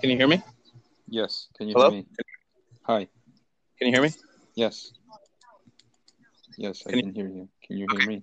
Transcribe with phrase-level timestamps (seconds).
[0.00, 0.42] Can you hear me?
[1.08, 1.48] Yes.
[1.56, 1.90] Can you Hello?
[1.90, 2.06] hear me?
[2.82, 3.08] Hi.
[3.78, 4.10] Can you hear me?
[4.54, 4.92] Yes.
[6.56, 7.48] Yes, I Can you- hear you.
[7.64, 8.22] Can you hear me?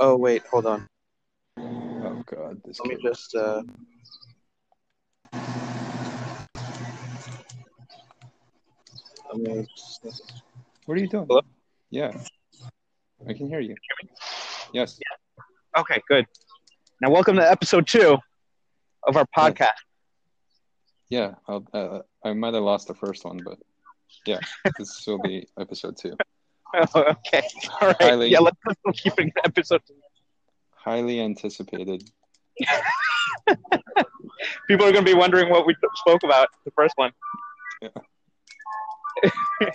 [0.00, 0.86] Oh wait, hold on.
[1.58, 3.34] Oh God, this Let me just.
[3.34, 3.62] Uh...
[9.32, 10.42] Let me just-
[10.86, 11.26] What are you doing?
[11.28, 11.40] Hello?
[11.90, 12.12] Yeah.
[13.28, 13.74] I can hear you.
[14.72, 14.98] Yes.
[15.76, 16.26] Okay, good.
[17.00, 18.18] Now, welcome to episode two
[19.06, 19.70] of our podcast.
[21.12, 21.34] Yeah.
[21.46, 23.58] I'll, uh, I might have lost the first one, but
[24.26, 24.38] yeah,
[24.78, 26.16] this will be episode two.
[26.96, 27.42] okay,
[27.80, 27.96] all right.
[28.00, 29.82] Highly- Yeah, let's, let's keep it episode.
[29.86, 29.94] two.
[30.74, 32.02] Highly anticipated.
[34.68, 37.12] People are going to be wondering what we spoke about the first one.
[37.82, 37.88] Yeah.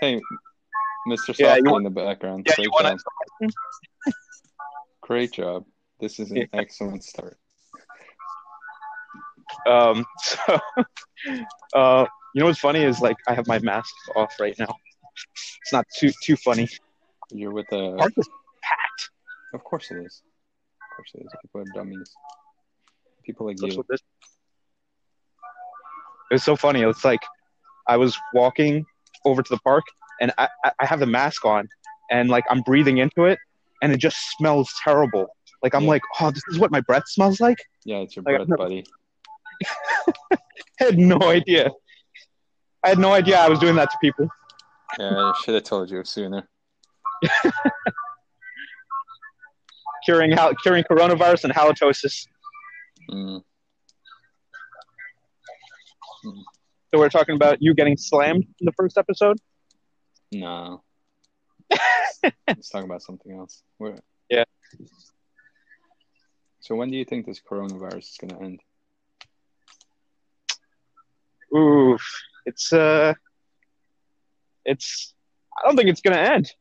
[0.01, 0.19] Hey,
[1.07, 1.37] Mr.
[1.37, 2.47] Yeah, Softy in the background.
[2.49, 2.97] Yeah, Great job.
[5.01, 5.65] Great job.
[5.99, 6.45] This is an Yeah.
[6.53, 7.37] excellent start.
[9.67, 10.59] Um, so,
[11.75, 14.73] uh, you know what's funny is like I have my mask off right now.
[15.61, 16.67] It's not too too funny.
[17.31, 17.95] You're with a.
[17.97, 18.29] Park is
[18.63, 19.09] packed.
[19.53, 20.21] Of course it is.
[20.81, 21.31] Of course it is.
[21.41, 22.11] People are dummies.
[23.25, 23.83] People like What's you.
[26.31, 26.81] It was so funny.
[26.81, 27.21] It's like
[27.87, 28.85] I was walking
[29.25, 29.83] over to the park
[30.21, 31.67] and I, I- have the mask on
[32.11, 33.39] and like I'm breathing into it
[33.81, 35.27] and it just smells terrible.
[35.63, 35.89] Like I'm Yeah.
[35.89, 37.57] like, oh, this is what my breath smells like.
[37.85, 38.85] Yeah, it's your Like, breath, buddy.
[40.31, 40.37] I
[40.77, 41.71] had no idea.
[42.83, 44.29] I had no idea I was doing that to people.
[44.99, 46.47] Yeah, I should have told you sooner.
[50.05, 52.27] Curing hal- curing coronavirus and halitosis.
[53.11, 53.41] Mm.
[56.23, 59.37] So we're talking about you getting slammed in the first episode.
[60.31, 60.83] No.
[62.47, 63.63] Let's talk about something else.
[63.77, 63.97] Where...
[64.29, 64.45] Yeah.
[66.61, 68.61] So when do you think this coronavirus is going to end?
[71.55, 72.01] Oof.
[72.45, 73.13] It's uh
[74.65, 75.13] it's
[75.57, 76.51] I don't think it's gonna end.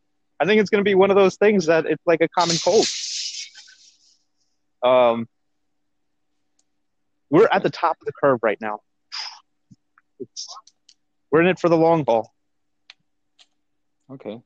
[0.40, 2.86] I think it's gonna be one of those things that it's like a common cold.
[4.82, 5.28] Um
[7.30, 8.80] we're at the top of the curve right now.
[10.20, 10.46] It's
[11.30, 12.32] we're in it for the long haul.
[14.12, 14.40] Okay.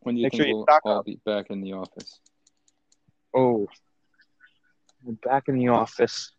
[0.00, 1.04] When do you Make think sure you we'll all up.
[1.04, 2.20] be back in the office?
[3.34, 3.68] Oh.
[5.02, 6.32] We're back in the office.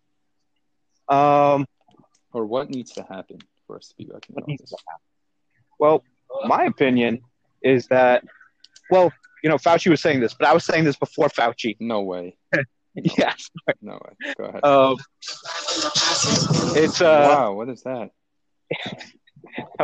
[1.07, 1.65] Um
[2.33, 4.73] Or what needs to happen for us to be back in the office?
[5.79, 6.03] Well,
[6.45, 7.21] my opinion
[7.61, 8.23] is that
[8.89, 9.11] well,
[9.43, 11.75] you know, Fauci was saying this, but I was saying this before Fauci.
[11.79, 12.37] No way.
[12.95, 13.49] yes.
[13.81, 14.33] No way.
[14.37, 14.63] Go ahead.
[14.63, 14.97] Um,
[16.75, 18.11] it's uh, wow, what is that?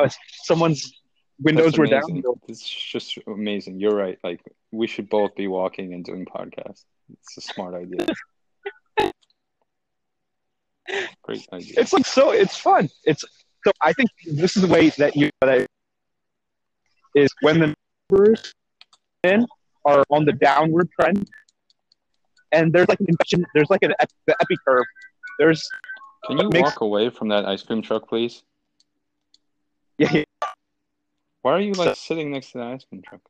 [0.44, 0.94] someone's
[1.40, 2.04] windows were down.
[2.10, 2.24] amazing.
[2.48, 3.80] This is just amazing.
[3.80, 4.18] You're right.
[4.24, 6.84] Like we should both be walking and doing podcasts.
[7.12, 8.08] It's a smart idea.
[11.24, 11.74] Great idea.
[11.78, 12.32] It's like so.
[12.32, 12.90] It's fun.
[13.06, 13.24] It's
[13.66, 13.72] so.
[13.82, 15.66] I think this is the way that you that
[17.16, 17.76] is when the
[18.12, 18.54] numbers
[19.24, 19.46] in
[19.86, 21.30] are on the downward trend,
[22.52, 23.46] and there's like an infection.
[23.54, 23.94] There's like an
[24.28, 24.86] the epi curve.
[25.40, 25.68] There's
[26.28, 28.44] Can you makes- walk away from that ice cream truck, please?
[29.98, 30.24] yeah, yeah.
[31.44, 33.22] Why are you like sitting next to the ice cream truck?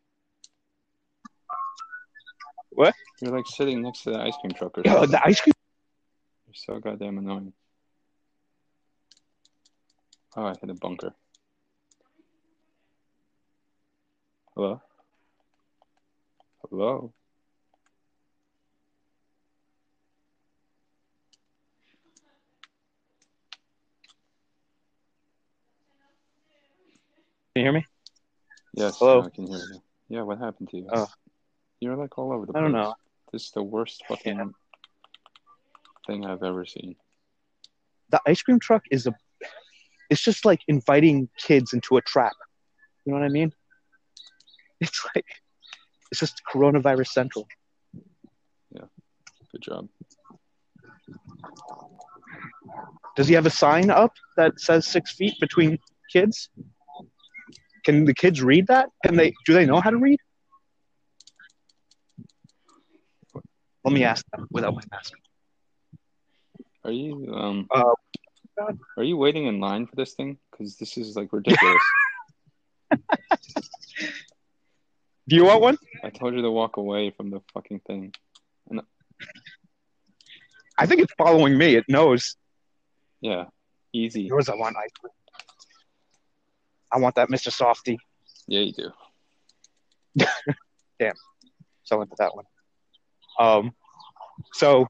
[2.71, 2.93] What?
[3.21, 5.53] You're like sitting next to the ice cream truck or Yo, the ice cream.
[6.53, 7.53] You're so goddamn annoying.
[10.35, 11.15] Oh, I hit a bunker.
[14.53, 14.79] Hello?
[16.69, 17.13] Hello?
[27.55, 27.85] Can you hear me?
[28.75, 29.23] Yes, Hello?
[29.23, 29.81] I can hear you.
[30.09, 30.87] Yeah, what happened to you?
[30.93, 31.07] Oh.
[31.79, 32.61] You're like all over the place.
[32.61, 32.73] I place.
[32.73, 32.95] don't know.
[33.31, 34.53] This is the worst fucking
[36.05, 36.95] thing I've ever seen.
[38.09, 39.13] The ice cream truck is a.
[40.09, 42.33] It's just like inviting kids into a trap.
[43.05, 43.51] You know what I mean?
[44.79, 45.25] It's like
[46.11, 47.47] it's just coronavirus central.
[48.71, 48.85] Yeah.
[49.51, 49.87] Good job.
[53.15, 55.77] Does he have a sign up that says six feet between
[56.11, 56.49] kids?
[57.83, 58.89] Can the kids read that?
[59.05, 59.33] Can they?
[59.45, 60.19] Do they know how to read?
[63.83, 65.13] Let me ask them without my mask.
[66.85, 67.93] Are you um Uh,
[68.97, 70.37] are you waiting in line for this thing?
[70.51, 71.81] Because this is like ridiculous.
[75.27, 75.77] Do you want one?
[76.03, 78.13] I told you to walk away from the fucking thing.
[80.77, 81.75] I think it's following me.
[81.75, 82.35] It knows.
[83.21, 83.45] Yeah.
[83.93, 84.23] Easy.
[84.23, 85.13] Yours, I want ice cream.
[86.91, 87.49] I want that Mr.
[87.51, 87.97] Softee.
[88.47, 88.91] Yeah, you do.
[90.99, 91.13] Damn.
[91.83, 92.45] So I went to that one.
[93.39, 93.71] Um,
[94.53, 94.87] so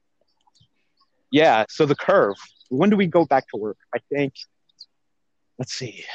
[1.33, 2.35] yeah, so the curve,
[2.69, 3.77] when do we go back to work?
[3.93, 4.35] I think.
[5.57, 6.05] Let's see.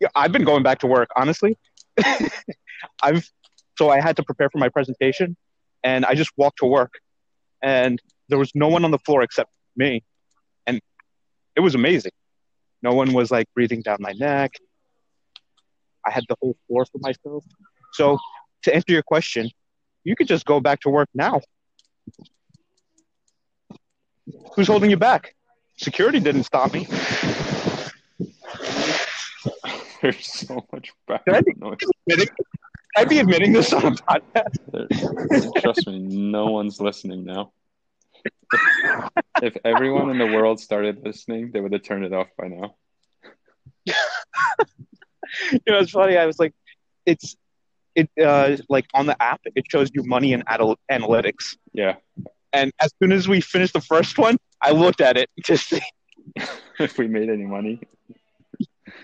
[0.00, 1.08] Yeah, I've been going back to work.
[1.16, 1.58] Honestly,
[3.02, 3.28] I've
[3.76, 5.36] so I had to prepare for my presentation,
[5.82, 6.92] and I just walked to work,
[7.62, 10.04] and there was no one on the floor except me,
[10.68, 10.80] and
[11.56, 12.12] it was amazing.
[12.80, 14.52] No one was like breathing down my neck.
[16.06, 17.44] I had the whole floor for myself.
[17.92, 18.18] So
[18.62, 19.50] to answer your question,
[20.04, 21.40] you could just go back to work now.
[24.54, 25.34] Who's holding you back?
[25.76, 26.86] Security didn't stop me.
[30.02, 31.78] There's so much background be noise.
[32.08, 32.36] admitting, can
[32.96, 34.58] I be admitting this on a podcast?
[34.72, 34.88] There-
[35.60, 37.52] Trust me, no one's listening now.
[39.42, 42.74] If everyone in the world started listening, they would have turned it off by now.
[43.86, 43.92] you
[45.68, 46.16] know, it's funny.
[46.16, 46.54] I was like,
[47.04, 47.36] it's
[47.94, 51.56] it uh, like on the app, it shows you money and anal- analytics.
[51.72, 51.96] Yeah.
[52.52, 55.80] And as soon as we finished the first one, I looked at it to see
[56.78, 57.80] if we made any money,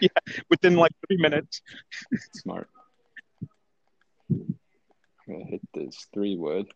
[0.00, 0.09] yeah,
[0.50, 1.62] within like three minutes.
[2.35, 2.69] smart.
[4.31, 4.56] I'm
[5.29, 6.67] gonna hit this three wood.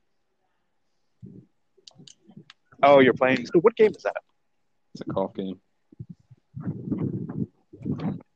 [2.83, 3.47] Oh, you're playing.
[3.47, 4.23] So what game is that?
[4.95, 5.61] It's a golf game.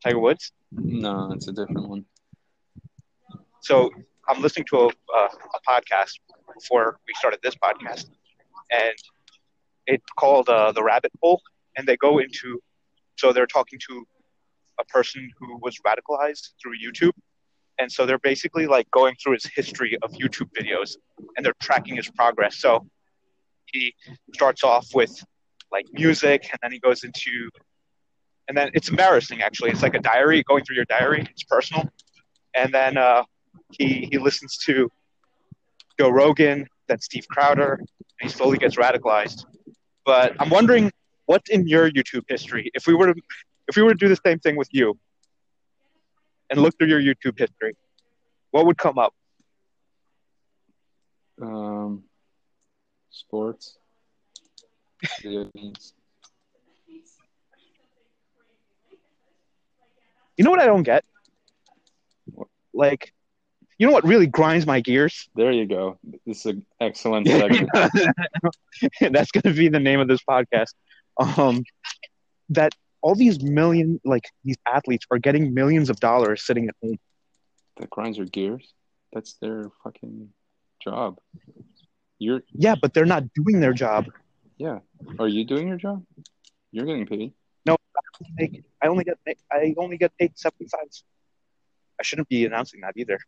[0.03, 0.53] Tiger Woods.
[0.73, 2.05] No, it's a different one.
[3.62, 3.91] So
[4.29, 6.12] I'm listening to a, uh, a podcast
[6.55, 8.06] before we started this podcast,
[8.70, 8.94] and
[9.87, 11.40] it's called uh, The Rabbit Hole,
[11.76, 12.61] and they go into
[13.17, 14.06] so they're talking to
[14.81, 17.12] a person who was radicalized through YouTube,
[17.78, 20.96] and so they're basically like going through his history of YouTube videos,
[21.37, 22.56] and they're tracking his progress.
[22.56, 22.87] So
[23.67, 23.94] he
[24.34, 25.12] starts off with
[25.70, 27.50] like music, and then he goes into
[28.50, 29.70] and then it's embarrassing actually.
[29.70, 31.25] It's like a diary, going through your diary.
[31.31, 31.88] It's personal,
[32.55, 33.23] and then uh,
[33.70, 34.90] he he listens to
[35.99, 37.81] Joe Rogan, then Steve Crowder,
[38.20, 39.44] he slowly gets radicalized.
[40.05, 40.93] But I'm wondering
[41.26, 42.70] what's in your YouTube history.
[42.75, 43.20] If we were to
[43.69, 44.99] if we were to do the same thing with you
[46.50, 47.75] and look through your YouTube history,
[48.50, 49.14] what would come up?
[51.40, 52.05] Um,
[53.11, 53.78] sports,
[55.23, 55.94] video games.
[60.37, 61.05] You know what I don't get?
[62.73, 63.12] Like,
[63.81, 65.31] you know what really grinds my gears?
[65.35, 65.99] There you go.
[66.27, 67.71] This is an excellent segment.
[69.00, 70.75] That's going to be the name of this podcast.
[71.17, 71.62] Um,
[72.50, 76.99] that all these million, like these athletes, are getting millions of dollars sitting at home.
[77.79, 78.75] that grinds your gears.
[79.15, 80.29] That's their fucking
[80.85, 81.19] job.
[82.19, 84.09] You're Yeah, but they're not doing their job.
[84.59, 84.81] yeah.
[85.19, 86.05] Are you doing your job?
[86.71, 87.33] You're getting paid.
[88.38, 89.17] Like, I only get
[89.50, 90.87] I only get paid seventy five.
[91.99, 93.19] I shouldn't be announcing that either.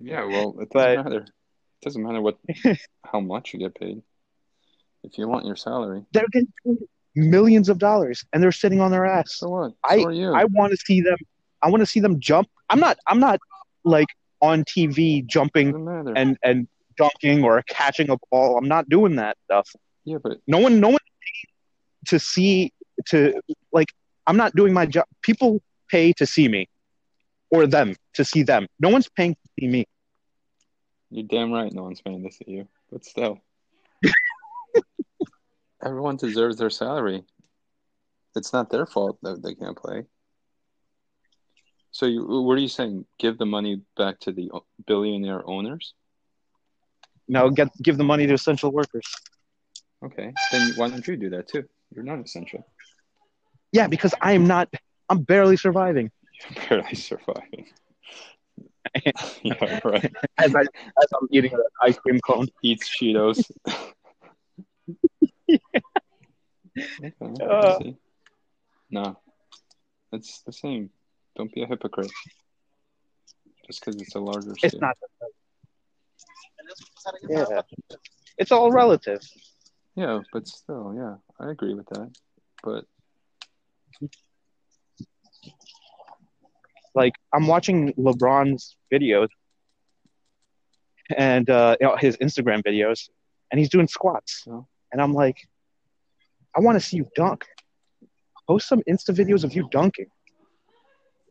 [0.00, 0.24] Yeah.
[0.24, 1.26] Well, it doesn't But- matter.
[1.26, 2.38] It doesn't matter what
[3.04, 4.02] how much you get paid.
[5.04, 6.48] If you want your salary, They're getting
[7.14, 9.34] millions of dollars, and they're sitting on their ass.
[9.36, 9.70] so what?
[9.72, 9.76] So
[10.10, 10.40] I-.
[10.40, 11.16] I want to see them.
[11.62, 12.48] I want to see them jump.
[12.70, 12.96] I'm not.
[13.06, 13.38] I'm not
[13.84, 14.08] like
[14.40, 15.68] on TV jumping
[16.16, 16.66] and and
[16.96, 18.56] dunking or catching a ball.
[18.58, 19.68] I'm not doing that stuff.
[20.04, 20.80] yeah, but No one.
[20.80, 20.98] No one
[22.06, 22.72] to see
[23.08, 23.38] to
[23.70, 23.88] like.
[24.26, 25.04] I'm not doing my job.
[25.22, 26.68] People pay to see me,
[27.50, 28.66] or them to see them.
[28.80, 29.86] No one's paying see me.
[31.10, 31.72] you're damn right.
[31.72, 32.68] No one's paying this at you.
[32.90, 33.40] But still,
[35.84, 37.24] everyone deserves their salary.
[38.34, 40.04] It's not their fault that they can't play.
[41.90, 43.06] So, you, what are you saying?
[43.18, 44.50] Give the money back to the
[44.86, 45.94] billionaire owners?
[47.28, 49.04] No, get give the money to essential workers.
[50.04, 51.64] Okay, then why don't you do that too?
[51.94, 52.66] You're not essential.
[53.72, 54.68] Yeah, because I am not.
[55.08, 56.10] I'm barely surviving.
[56.50, 57.66] You're barely surviving.
[59.42, 60.12] yeah, right.
[60.38, 62.48] As I as I'm eating an ice cream cone.
[62.62, 63.50] Eats Cheetos.
[67.22, 67.78] okay, Uh.
[68.90, 69.18] no,
[70.12, 70.90] it's the same.
[71.36, 72.12] Don't be a hypocrite.
[73.66, 74.80] Just because it's a larger It's scale.
[74.80, 74.96] not.
[77.28, 77.62] Yeah,
[78.38, 79.20] it's all relative.
[79.96, 82.10] Yeah, but still, yeah, I agree with that.
[82.62, 82.84] But
[86.96, 89.28] Like I'm watching LeBron's videos
[91.16, 93.08] and uh, you know, his Instagram videos,
[93.52, 95.36] and he's doing squats, and I'm like,
[96.56, 97.44] I want to see you dunk.
[98.48, 100.06] Post some Insta videos of you dunking.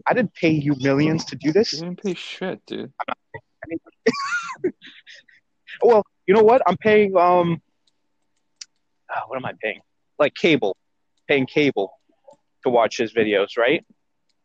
[0.08, 1.74] I didn't pay you millions to do this.
[1.74, 2.94] you didn't pay shit, dude.
[5.82, 6.62] Well, you know what?
[6.66, 7.62] I'm paying um,
[9.14, 9.82] ah, what am I paying?
[10.18, 10.78] Like cable,
[11.28, 11.92] paying cable
[12.64, 13.86] to watch his videos, right?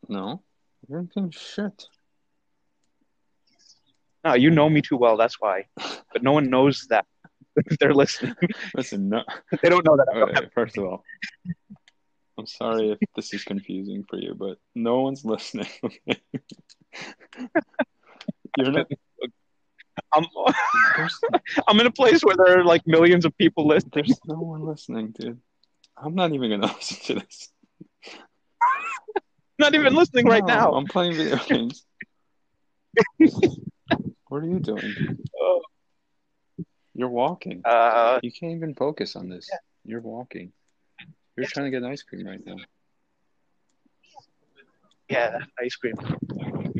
[0.08, 0.42] No,
[0.90, 1.86] you shit.
[4.24, 5.16] No, you know me too well.
[5.16, 5.66] That's why.
[6.12, 7.06] But no one knows that.
[7.80, 8.34] they're listening.
[8.76, 9.22] Listen, no.
[9.62, 10.06] They don't know that.
[10.12, 11.02] Don't first of all,
[12.38, 15.68] I'm sorry if this is confusing for you, but no one's listening.
[18.56, 18.86] You're not.
[20.12, 20.24] I'm,
[21.68, 24.04] I'm in a place where there are like millions of people listening.
[24.06, 25.40] there's no one listening, dude.
[25.96, 27.50] I'm not even gonna listen to this
[29.60, 30.72] Not even listening right now.
[30.72, 31.84] I'm playing video games.
[34.28, 35.18] what are you doing?
[35.38, 35.60] Oh.
[36.94, 37.60] You're walking.
[37.66, 39.50] Uh, You can't even focus on this.
[39.84, 40.52] You're walking.
[41.36, 42.56] You're trying to get ice cream right now.
[45.10, 45.94] yeah, ice cream.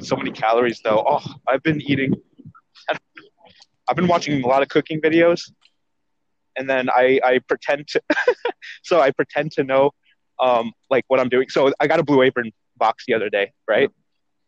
[0.00, 1.04] So many calories though.
[1.06, 2.14] Oh, I've been eating.
[3.88, 5.52] I've been watching a lot of cooking videos,
[6.56, 8.00] and then I I pretend to.
[8.82, 9.90] so I pretend to know,
[10.38, 11.48] um, like what I'm doing.
[11.50, 13.90] So I got a Blue Apron box the other day, right?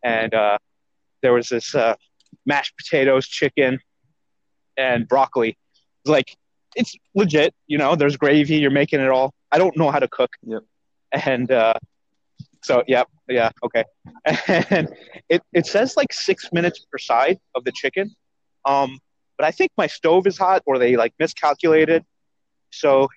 [0.03, 0.59] And uh,
[1.23, 1.95] there was this uh,
[2.45, 3.79] mashed potatoes, chicken,
[4.77, 5.57] and broccoli.
[6.01, 6.37] It's like
[6.75, 7.95] it's legit, you know.
[7.95, 8.57] There's gravy.
[8.57, 9.33] You're making it all.
[9.53, 10.33] I don't know how to cook.
[10.43, 10.63] Yep.
[11.13, 11.75] And uh,
[12.63, 13.85] so, yep, yeah, okay.
[14.49, 14.89] And
[15.29, 18.15] it it says like six minutes per side of the chicken.
[18.65, 18.99] Um,
[19.37, 22.05] but I think my stove is hot, or they like miscalculated.
[22.71, 23.09] So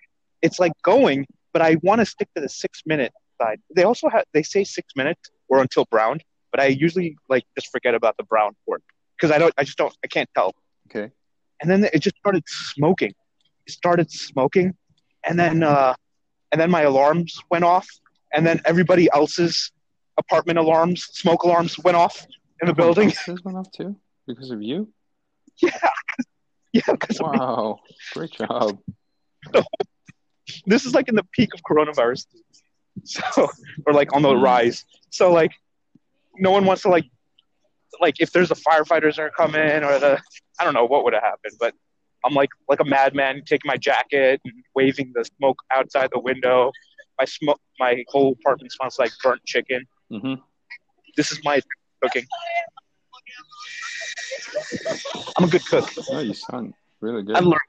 [0.42, 3.60] it's like going, but I want to stick to the six minute side.
[3.76, 7.72] They also have they say six minutes or until browned, but I usually like just
[7.72, 8.84] forget about the brown part
[9.16, 10.54] because I don't I just don't I can't tell.
[10.90, 11.12] Okay.
[11.62, 13.14] And then it just started smoking.
[13.68, 14.76] It started smoking,
[15.26, 15.96] and then uh,
[16.52, 17.88] and then my alarms went off,
[18.34, 19.72] and then everybody else's
[20.18, 22.26] apartment alarms, smoke alarms went off
[22.62, 23.10] in the building.
[23.10, 23.96] This went off too
[24.28, 24.90] because of you.
[25.62, 25.70] yeah,
[26.74, 27.80] yeah, because Wow,
[28.14, 28.80] great job.
[30.66, 32.26] this is like in the peak of coronavirus,
[33.34, 33.50] so
[33.86, 34.86] or like on the rise.
[35.10, 35.52] So like,
[36.38, 37.06] no one wants to like,
[38.02, 40.20] like if there's the firefighters are coming or the
[40.60, 41.74] I don't know what would have happened, but
[42.26, 46.72] I'm like like a madman taking my jacket and waving the smoke outside the window.
[47.20, 49.86] My smoke, my whole apartment smells like burnt chicken.
[50.10, 50.34] hmm
[51.16, 51.62] This is my
[52.02, 52.26] cooking.
[55.38, 55.90] I'm a good cook.
[56.12, 57.36] Oh, you sound really good.
[57.36, 57.60] I learned.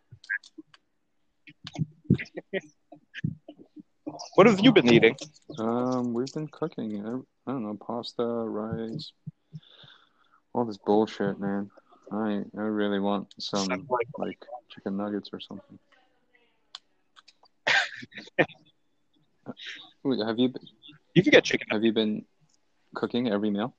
[4.35, 5.17] What have you been eating?
[5.59, 7.05] Um, we've been cooking.
[7.05, 9.13] I, I don't know, pasta, rice,
[10.53, 11.71] all this bullshit, man.
[12.13, 13.87] I I really want some
[14.19, 14.39] like
[14.71, 15.79] chicken nuggets or something.
[20.27, 20.53] Have you
[21.15, 21.67] You can get chicken.
[21.71, 22.25] have you been
[22.95, 23.75] cooking every meal?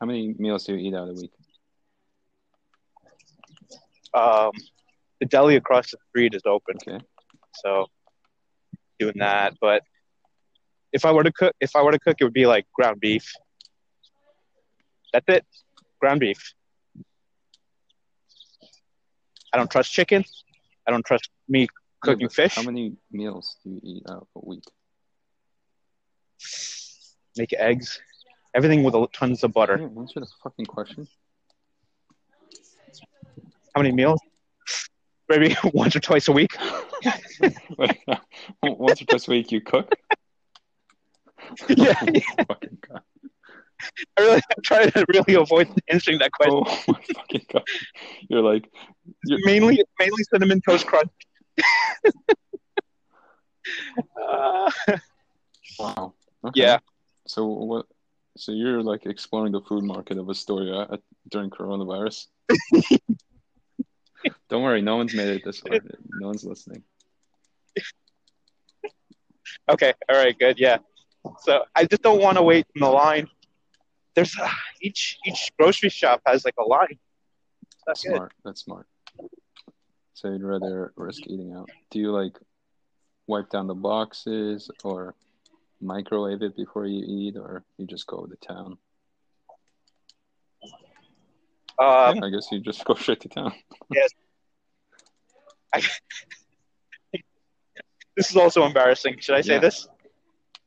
[0.00, 1.30] How many meals do you eat out a week?
[4.14, 4.52] Um,
[5.20, 7.04] the deli across the street is open, Okay.
[7.62, 7.86] so
[9.02, 9.54] doing that.
[9.60, 9.82] But
[10.92, 13.00] if I were to cook, if I were to cook, it would be like ground
[13.00, 13.26] beef.
[15.12, 15.44] That's it,
[16.00, 16.54] ground beef.
[19.52, 20.24] I don't trust chicken.
[20.86, 21.68] I don't trust me
[22.00, 22.56] cooking Yeah, fish.
[22.56, 24.64] How many meals do you eat out a week?
[27.36, 28.00] Make eggs,
[28.54, 29.76] everything with a, tons of butter.
[29.98, 31.06] Answer the fucking question.
[33.74, 34.20] How many meals?
[35.28, 36.54] Maybe once or twice a week.
[38.62, 39.92] Once or twice a week you cook?
[41.68, 41.94] yeah,
[42.48, 43.00] Oh.
[44.16, 46.62] I really I'm trying to really avoid answering that question.
[46.64, 47.64] Oh my fucking God.
[48.28, 48.70] You're like,
[49.24, 51.10] you're, Mainly, mainly cinnamon toast crunch.
[54.20, 54.70] uh,
[55.78, 56.14] wow.
[56.44, 56.60] Okay.
[56.60, 56.78] yeah,
[57.26, 57.86] So what?
[58.36, 62.26] So you're like exploring the food market of Astoria at, during coronavirus.
[64.48, 65.78] Don't worry, no one's made it this far.
[66.20, 66.82] No one's listening.
[69.68, 69.92] Okay.
[70.08, 70.38] All right.
[70.38, 70.58] Good.
[70.58, 70.78] Yeah.
[71.40, 73.28] So I just don't want to wait in the line.
[74.14, 74.48] There's uh,
[74.80, 76.98] each each grocery shop has like a line.
[77.86, 78.16] That's good.
[78.16, 78.32] Smart.
[78.44, 78.86] That's smart.
[80.14, 81.70] So you'd rather risk eating out.
[81.90, 82.38] Do you like
[83.26, 85.14] wipe down the boxes or
[85.80, 88.78] microwave it before you eat, or you just go to town?
[91.78, 93.52] Um, yeah, I guess you just go straight to town.
[98.16, 99.18] this is also embarrassing.
[99.20, 99.60] Should I say Yeah.
[99.60, 99.88] this?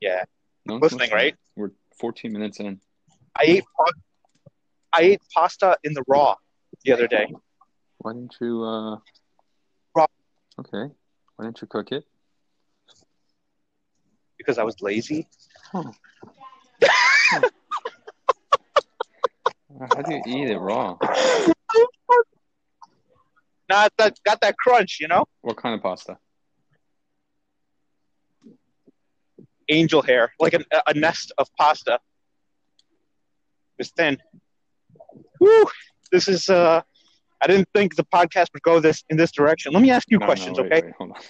[0.02, 0.24] Yeah.
[0.66, 1.36] No one's Listening, right?
[1.56, 2.80] We're 14 minutes in.
[3.38, 3.64] I ate
[4.94, 6.36] I ate pasta in the raw
[6.84, 7.28] the other day.
[7.98, 8.64] Why didn't you?
[8.64, 8.98] Uh...
[9.94, 10.08] Raw.
[10.60, 10.94] Okay.
[11.36, 12.06] Why didn't you cook it?
[14.46, 15.28] because I was lazy.
[15.72, 15.92] Huh.
[19.80, 20.98] How do you eat it raw?
[23.68, 25.26] Not that got that crunch, you know?
[25.42, 26.18] What kind of pasta?
[29.70, 32.00] Angel hair, like an, a nest of pasta.
[33.78, 34.22] It's thin.
[35.40, 35.66] Woo!
[36.12, 36.82] This is uh,
[37.42, 39.74] I didn't think the podcast would go this in this direction.
[39.74, 40.86] Let me ask you No, no, questions, wait, okay?
[40.86, 41.22] wait, hold on.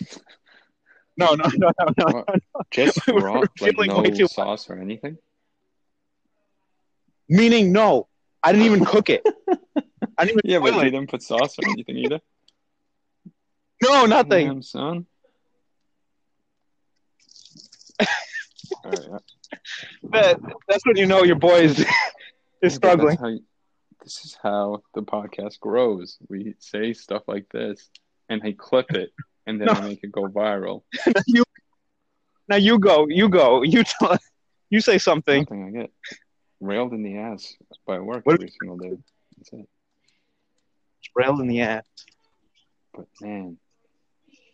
[1.17, 2.23] No, no, no, no, no.
[2.25, 2.39] What?
[2.71, 5.17] Just We're raw, like no sauce or anything.
[7.29, 8.07] Meaning, no,
[8.43, 9.25] I didn't even cook it.
[10.17, 12.19] I didn't even Yeah, but boil you didn't put sauce or anything either.
[13.81, 14.47] No, nothing.
[14.47, 15.05] Damn, son.
[17.99, 19.17] All right, yeah.
[20.11, 21.85] That, that's when you know your boy is,
[22.61, 23.17] is struggling.
[23.23, 23.43] you-
[24.03, 26.19] this is how the podcast grows.
[26.29, 27.89] We say stuff like this,
[28.29, 29.09] and I clip it,
[29.47, 29.73] and then No.
[29.73, 30.83] I make it go viral.
[31.25, 31.43] you,
[32.47, 34.15] now you go, you go, you tell,
[34.69, 35.39] you say something.
[35.41, 35.91] Nothing I get
[36.59, 37.55] railed in the ass
[37.87, 38.95] by work What- every single day.
[39.37, 39.67] That's it.
[41.15, 41.85] Railed in the ass.
[42.93, 43.57] But man,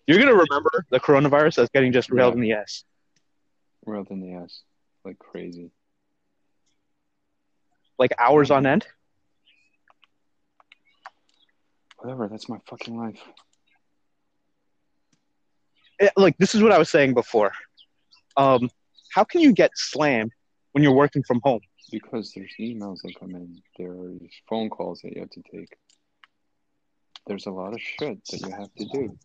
[0.07, 2.38] You're gonna remember the coronavirus as getting just railed Yeah.
[2.38, 2.86] in the ass.
[3.85, 4.63] Railed in the ass
[5.03, 5.71] like crazy.
[8.01, 8.85] like hours on end.
[12.00, 12.27] Whatever.
[12.27, 13.21] That's my fucking life.
[16.00, 17.51] Eh, like this is what I was saying before.
[18.38, 18.71] Um,
[19.13, 20.31] how can you get slammed
[20.71, 21.59] when you're working from home?
[21.91, 25.77] Because there's emails that come in, there's phone calls that you have to take.
[27.27, 29.17] There's a lot of shit that you have to do.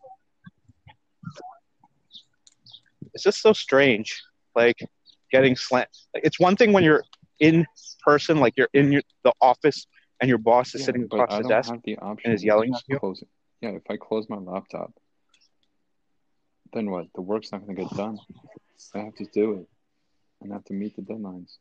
[3.13, 4.21] It's just so strange.
[4.57, 4.79] Like
[5.31, 5.87] getting slammed.
[6.15, 7.03] It's one thing when you're
[7.39, 7.65] in
[8.03, 9.85] person, like you're in your, the office
[10.19, 11.73] and your boss is Yeah, sitting across I the desk.
[11.85, 12.97] the option is yelling at you?
[12.97, 13.23] Close.
[13.61, 14.91] Yeah, if I close my laptop,
[16.73, 17.05] then what?
[17.13, 18.17] The work's not going to get done.
[18.95, 19.67] I have to do it,
[20.41, 21.57] and I have to meet the deadlines.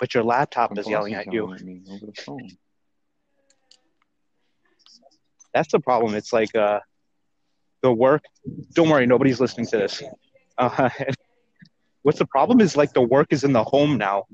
[0.00, 1.52] But your laptop My is yelling at you.
[1.52, 2.50] at me over the phone.
[5.54, 6.14] That's the problem.
[6.14, 6.80] It's like uh,
[7.82, 8.24] the work.
[8.74, 10.02] Don't worry, nobody's listening to this.
[10.58, 10.88] Uh,
[12.02, 14.24] what's the problem is like the work is in the home now.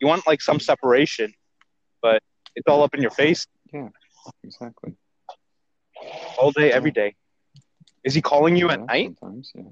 [0.00, 1.32] You want like some separation,
[2.02, 2.22] but
[2.54, 3.88] it's all up in your face Yeah,
[4.44, 4.94] Exactly.
[6.38, 7.14] all day, every day.
[8.04, 9.16] Is he calling you at night?
[9.18, 9.62] Sometimes, yeah.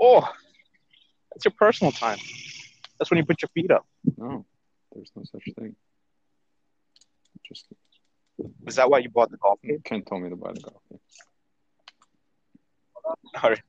[0.00, 0.20] Oh,
[1.32, 2.18] that's your personal time.
[2.98, 3.86] That's when you put your feet up.
[4.16, 4.44] No,
[4.94, 5.74] there's no such thing.
[7.48, 7.66] Just
[8.66, 9.80] Is that why you bought the golf game?
[9.84, 10.80] Ken told me to buy the golf.
[10.90, 11.00] game.
[13.42, 13.60] All right.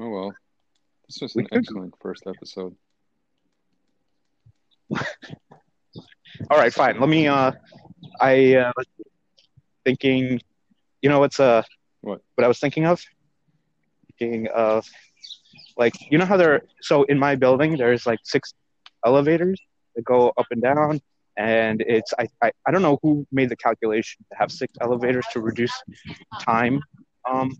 [0.00, 0.32] Oh well,
[1.08, 2.76] this was We an could- excellent first episode.
[6.50, 7.00] All right, fine.
[7.00, 7.26] Let me.
[7.26, 7.52] Uh,
[8.20, 8.72] I uh,
[9.84, 10.40] thinking.
[11.02, 11.62] You know what's uh
[12.00, 12.20] What?
[12.34, 13.02] what I was thinking of?
[14.18, 14.86] Thinking of
[15.76, 16.62] like you know how there.
[16.82, 18.54] So in my building, there's like six
[19.04, 19.60] elevators
[19.96, 21.00] that go up and down,
[21.36, 25.24] and it's I I, I don't know who made the calculation to have six elevators
[25.32, 25.72] to reduce
[26.40, 26.80] time,
[27.30, 27.50] um,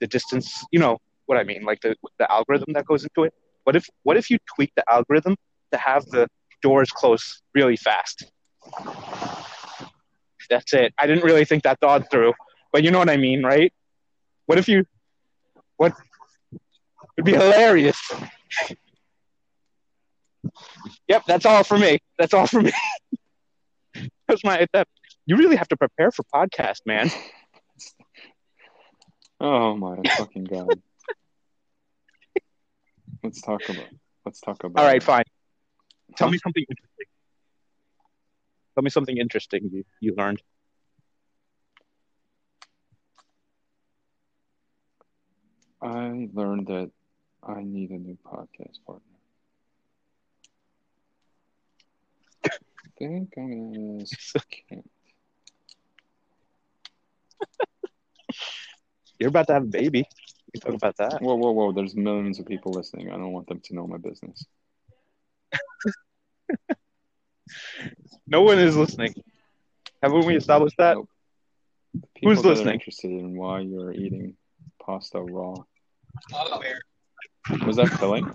[0.00, 0.64] the distance.
[0.72, 0.98] You know
[1.28, 1.62] what I mean?
[1.62, 3.34] Like the the algorithm that goes into it.
[3.64, 5.36] What if what if you tweak the algorithm
[5.72, 6.26] to have the
[6.62, 8.24] doors close really fast?
[10.48, 10.94] That's it.
[10.98, 12.32] I didn't really think that thought through,
[12.72, 13.72] but you know what I mean, right?
[14.46, 14.84] What if you?
[15.76, 15.92] What?
[17.16, 18.00] It'd be hilarious.
[21.08, 21.98] Yep, that's all for me.
[22.18, 22.72] That's all for me.
[24.28, 24.90] that's my attempt.
[25.26, 27.10] You really have to prepare for podcast, man.
[29.40, 30.82] Oh my fucking god.
[33.22, 33.92] Let's talk about.
[34.24, 34.72] Let's talk about.
[34.76, 35.24] All right, fine.
[36.16, 36.30] Tell Huh?
[36.30, 37.06] me something interesting.
[38.74, 40.42] Tell me something interesting you, you learned.
[45.82, 46.90] I learned that
[47.42, 49.18] I need a new podcast partner.
[52.84, 54.90] I think I'm gonna ask Kent.
[59.18, 60.04] You're about to have a baby.
[60.54, 61.20] We talk about that.
[61.22, 61.72] Whoa, whoa, whoa!
[61.72, 63.10] There's millions of people listening.
[63.10, 64.46] I don't want them to know my business.
[68.26, 69.14] No one is listening.
[70.02, 70.96] Haven't we established that?
[70.96, 71.08] Nope.
[72.22, 72.74] Who's that listening?
[72.74, 74.36] interested in why you're eating
[74.84, 75.54] pasta raw.
[77.66, 78.28] Was that filling?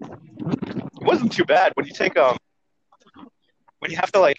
[0.00, 1.72] It wasn't too bad.
[1.74, 2.36] When you take um,
[3.78, 4.38] when you have to like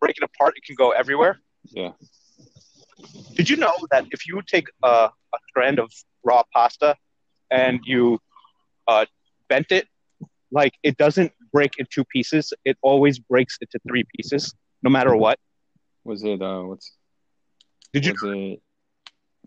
[0.00, 1.40] break it apart, it can go everywhere.
[1.64, 1.92] Yeah.
[3.34, 5.90] Did you know that if you take a, a strand of
[6.24, 6.96] raw pasta
[7.50, 8.18] and you
[8.88, 9.04] uh,
[9.48, 9.86] bent it,
[10.50, 12.52] like it doesn't break in two pieces.
[12.64, 15.38] It always breaks into three pieces, no matter what.
[16.04, 16.92] Was it uh what's
[17.92, 18.12] Did you?
[18.12, 18.62] was it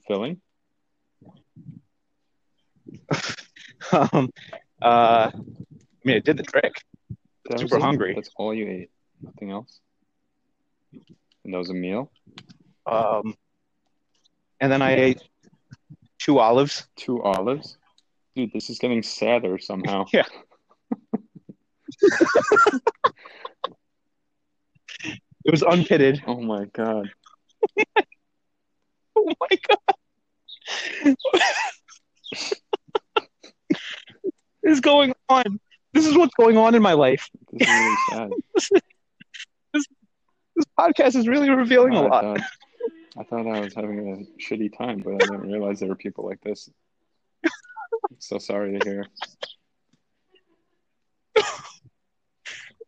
[0.08, 0.42] filling?
[3.94, 4.30] Um,
[4.82, 6.74] uh, I mean, it did the trick.
[7.58, 7.82] Super it?
[7.82, 8.14] hungry.
[8.14, 8.90] That's all you ate.
[9.22, 9.80] Nothing else.
[10.92, 12.12] And that was a meal.
[12.90, 13.36] Um,
[14.60, 15.22] and then I ate
[16.18, 16.88] two olives.
[16.96, 17.78] Two olives.
[18.36, 20.06] Dude, this is getting sadder somehow.
[20.14, 20.26] Yeah.
[25.46, 26.22] It was unpitted.
[26.28, 27.10] Oh my god.
[29.16, 31.16] Oh my god.
[31.32, 31.42] what
[34.64, 35.60] is going on?
[35.94, 37.28] This is what's going on in my life.
[37.52, 38.32] This is really sad.
[39.74, 42.24] This podcast is really revealing a lot.
[42.24, 42.42] thought,
[43.18, 46.26] I thought I was having a shitty time, but I didn't realize there were people
[46.26, 46.70] like this.
[48.20, 49.06] so sorry to hear.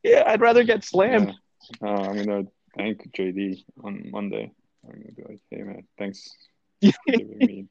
[0.03, 1.33] Yeah, I'd rather get slammed.
[1.81, 1.87] Yeah.
[1.87, 2.43] Uh, I'm gonna
[2.75, 4.51] thank JD on Monday.
[4.83, 6.27] I'm gonna be like, hey man, thanks
[6.81, 7.65] for giving me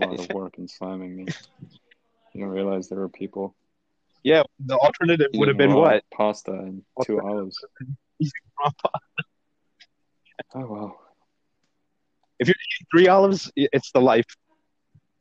[0.00, 1.26] a lot of work and slamming me.
[2.32, 3.56] You don't realize there were people.
[4.22, 6.04] Yeah, the alternative would have been what?
[6.12, 7.58] Pasta and two olives.
[10.54, 11.03] Oh well.
[12.90, 14.26] Three olives, it's the life.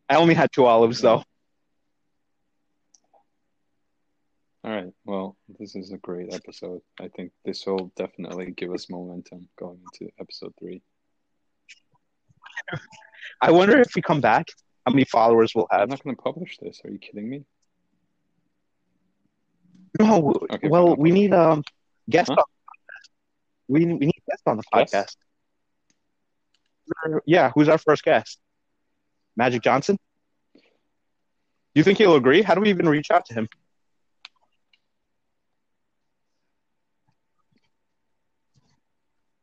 [0.10, 1.24] I only had two olives though.
[4.66, 4.94] All right.
[5.06, 6.82] Well, this is a great episode.
[7.00, 10.82] I think this will definitely give us momentum going into episode three.
[13.42, 14.48] I wonder if we come back,
[14.86, 15.82] how many followers we'll have.
[15.82, 16.82] I'm not going to publish this.
[16.86, 17.44] Are you kidding me?
[20.00, 21.64] No, Okay, well, we need um
[22.10, 22.30] guests.
[22.30, 22.40] Huh?
[22.40, 22.46] on
[23.68, 25.16] we we need guests on the podcast.
[27.26, 28.40] Yeah, who's our first guest?
[29.36, 29.98] Magic Johnson.
[30.56, 30.62] Do
[31.80, 32.42] you think he'll agree?
[32.42, 33.50] How do we even reach out to him?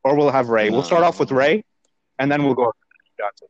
[0.05, 0.71] Or we'll have Ray.
[0.71, 1.65] We'll start off with Ray,
[2.19, 3.49] and then we'll go to Magic Johnson.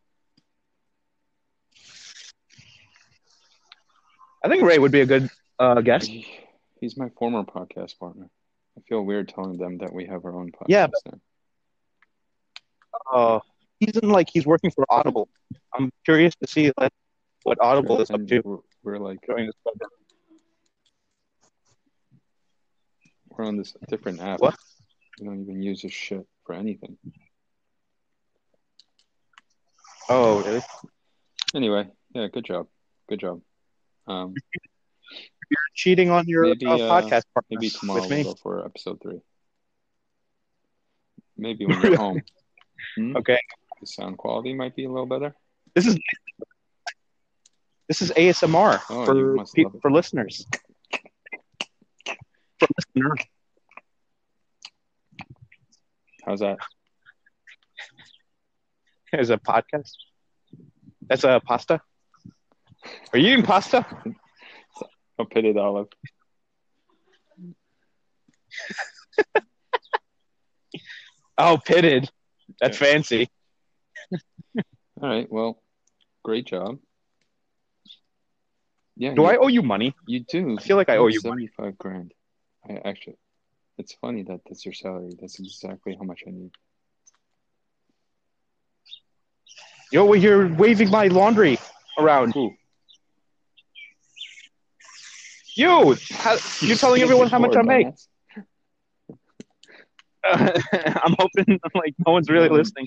[4.42, 6.11] I think Ray would be a good uh, guest.
[6.81, 8.31] He's my former podcast partner.
[8.76, 10.64] I feel weird telling them that we have our own podcast.
[10.68, 11.20] Yeah, now.
[13.12, 13.40] Uh,
[13.80, 15.28] he's in like he's working for Audible.
[15.74, 16.92] I'm curious to see like
[17.42, 19.90] what Audible is up And to We're, we're like during this program.
[23.30, 24.40] we're on this different app.
[24.40, 24.54] What?
[25.18, 26.98] We don't even use this shit for anything.
[30.08, 30.62] Oh, really?
[31.54, 32.66] Anyway, yeah, good job,
[33.08, 33.40] good job.
[34.06, 34.34] Um,
[35.50, 39.00] You're cheating on your Maybe, uh, uh, podcast partner maybe tomorrow we'll go for episode
[39.00, 39.20] three.
[41.36, 42.22] Maybe when you're home.
[42.96, 43.16] Hmm?
[43.16, 43.38] Okay,
[43.80, 45.34] The sound quality might be a little better.
[45.74, 45.98] this is
[47.88, 49.44] this is ASMR Oh, for
[49.80, 50.46] for listeners.
[52.58, 53.26] For listeners.
[56.24, 56.58] How's that?
[59.12, 59.90] Is a podcast.
[61.08, 61.80] That's a pasta.
[63.12, 63.84] Are you eating pasta?
[65.18, 65.88] A pitted olive.
[71.38, 72.10] Oh, pitted.
[72.60, 72.92] That's Okay.
[72.92, 73.28] fancy.
[75.02, 75.30] All right.
[75.30, 75.62] Well,
[76.22, 76.78] great job.
[78.96, 79.14] Yeah.
[79.14, 79.94] Do you, I owe you money?
[80.06, 80.58] You do.
[80.58, 82.12] I feel like I owe you seventy-five grand.
[82.68, 83.16] I actually.
[83.78, 85.12] It's funny that that's your salary.
[85.18, 86.50] That's exactly how much I need.
[89.90, 91.58] Yo, you're waving my laundry
[91.98, 92.36] around.
[92.36, 92.54] Ooh.
[95.56, 97.86] You, how, you're telling everyone how much I make.
[97.86, 98.06] Dumbass.
[101.02, 102.86] I'm hoping like no one's really Um, listening.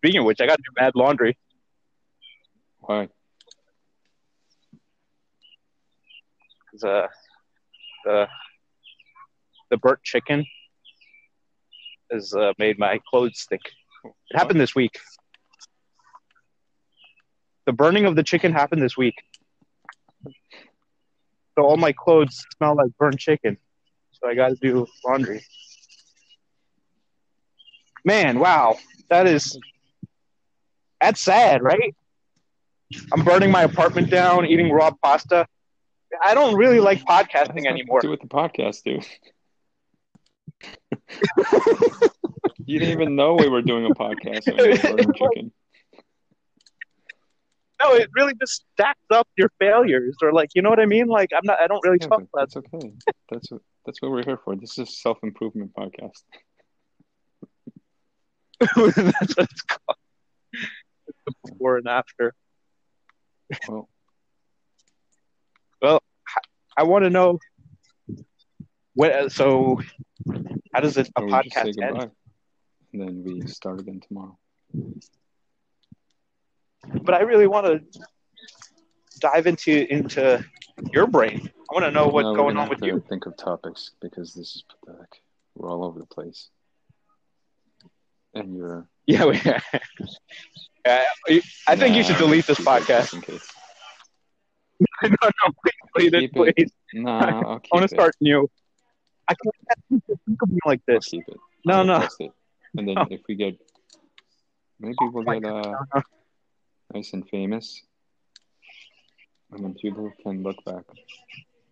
[0.00, 1.36] Speaking of which, I got to do bad laundry.
[2.80, 3.08] Why?
[6.82, 7.06] uh,
[8.04, 8.26] the
[9.70, 10.44] the burnt chicken
[12.10, 13.62] has uh, made my clothes stink.
[14.04, 14.98] It happened this week.
[17.66, 19.14] The burning of the chicken happened this week.
[21.54, 23.58] So all my clothes smell like burnt chicken.
[24.12, 25.44] So I got to do laundry.
[28.04, 28.76] Man, wow.
[29.10, 29.58] That is
[31.00, 31.94] that's sad, right?
[33.12, 35.46] I'm burning my apartment down, eating raw pasta.
[36.24, 38.00] I don't really like podcasting anymore.
[38.00, 39.06] Do with the podcast, dude.
[42.66, 44.46] you didn't even know we were doing a podcast.
[44.46, 45.52] when you were burning chicken.
[47.80, 51.06] No, it really just stacks up your failures, or like, you know what I mean?
[51.06, 51.60] Like, I'm not.
[51.60, 52.92] I don't really Yeah, talk that's okay.
[53.30, 54.54] That's what that's what we're here for.
[54.54, 56.22] This is a self improvement podcast.
[58.60, 59.96] that's what it's called.
[61.46, 62.34] Before and after.
[65.80, 66.02] Well,
[66.76, 67.38] I want to know
[68.94, 69.32] what.
[69.32, 69.80] So,
[70.72, 72.10] how does it, a or we just say podcast end?
[72.92, 74.38] and then we start again tomorrow.
[77.02, 78.00] But I really want to
[79.20, 80.44] dive into into
[80.92, 81.50] your brain.
[81.70, 83.02] I want to know what's No, going on with you.
[83.08, 85.22] Think of topics because this is pathetic.
[85.54, 86.48] We're all over the place,
[88.34, 88.86] and you're.
[89.10, 89.60] Yeah, we, yeah.
[91.66, 93.12] I think you should delete this podcast.
[93.14, 93.46] in case.
[95.02, 96.32] no, no, please, please, it.
[96.32, 96.72] please.
[96.94, 97.18] Nah,
[97.50, 98.48] I'll keep I want to start new.
[99.28, 101.08] I can't have people think of me like I'll this.
[101.08, 101.36] keep it.
[101.64, 102.08] No, I'll no.
[102.20, 102.32] it.
[102.76, 103.06] And then No.
[103.10, 103.58] if we get,
[104.78, 106.02] maybe we'll my get uh, No, no.
[106.94, 107.82] nice and famous,
[109.50, 110.84] and then people can look back.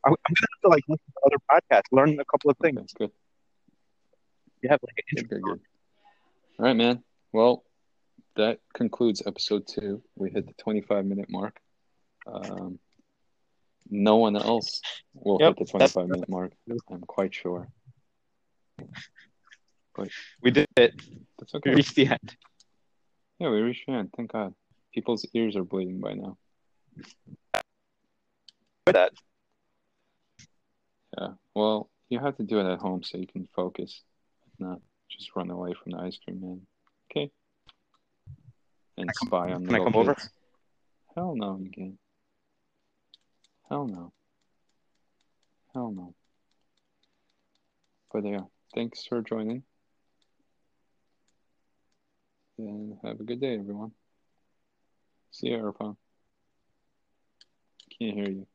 [0.05, 2.79] I'm I'm gonna have to like listen to other podcasts, learn a couple of things.
[2.79, 3.13] Okay, good.
[4.63, 5.39] You have like an Good, intro.
[5.39, 5.61] good, good.
[6.59, 7.03] All right, man.
[7.33, 7.65] Well,
[8.37, 10.03] that concludes episode two.
[10.17, 11.59] We hit the 25 minute mark.
[12.27, 12.79] Um,
[13.91, 14.81] no one else
[15.15, 16.53] will Yep, hit the 25 minute mark.
[16.91, 17.69] I'm quite sure.
[19.95, 20.09] But
[20.43, 20.95] We did it.
[21.39, 21.71] That's okay.
[21.71, 22.37] We reached the end.
[23.39, 24.11] Yeah, we reached the end.
[24.17, 24.55] Thank God.
[24.95, 26.39] People's ears are bleeding by now.
[28.87, 29.13] That
[31.19, 31.29] Yeah.
[31.55, 34.03] Well, you have to do it at home so you can focus,
[34.59, 36.67] not just run away from the ice cream man.
[37.11, 37.31] Okay.
[38.97, 40.17] And spy on Can I come over?
[41.15, 41.99] Hell no, you can't.
[43.69, 44.13] Hell no.
[45.75, 46.15] Hell no.
[48.13, 48.41] But yeah,
[48.75, 49.63] thanks for joining.
[52.59, 53.93] And have a good day, everyone.
[55.31, 55.97] See you, Irfan.
[57.99, 58.47] Can't hear you.